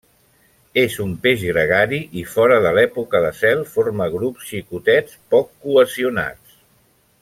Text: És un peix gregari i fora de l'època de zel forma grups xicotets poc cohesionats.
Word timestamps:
És 0.83 0.95
un 1.03 1.11
peix 1.25 1.43
gregari 1.49 1.99
i 2.21 2.23
fora 2.37 2.57
de 2.65 2.71
l'època 2.79 3.23
de 3.27 3.31
zel 3.43 3.63
forma 3.77 4.11
grups 4.19 4.51
xicotets 4.55 5.23
poc 5.37 5.57
cohesionats. 5.67 6.63